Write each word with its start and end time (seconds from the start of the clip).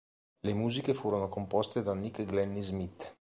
Le 0.39 0.53
musiche 0.55 0.95
furono 0.95 1.27
composte 1.29 1.83
da 1.83 1.93
Nick 1.93 2.25
Glennie-Smith. 2.25 3.09